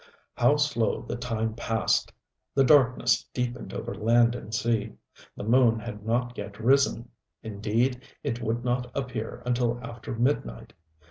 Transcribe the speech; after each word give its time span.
How 0.33 0.55
slow 0.57 1.03
the 1.03 1.15
time 1.15 1.53
passed! 1.53 2.11
The 2.55 2.63
darkness 2.63 3.23
deepened 3.35 3.71
over 3.71 3.93
land 3.93 4.33
and 4.33 4.51
sea. 4.51 4.93
The 5.37 5.43
moon 5.43 5.77
had 5.77 6.03
not 6.03 6.35
yet 6.39 6.59
risen 6.59 7.09
indeed 7.43 8.01
it 8.23 8.41
would 8.41 8.65
not 8.65 8.89
appear 8.95 9.43
until 9.45 9.79
after 9.83 10.15
midnight. 10.15 10.73